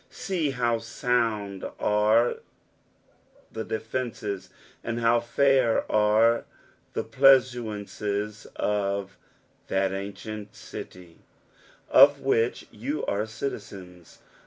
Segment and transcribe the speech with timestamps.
[0.09, 2.37] See how sound are
[3.51, 4.49] the efences,
[4.83, 6.45] and how fair ere
[6.93, 9.15] the plea&aunces of"
[9.67, 11.19] that aoctent citie,"
[11.87, 14.17] of which you are citizens.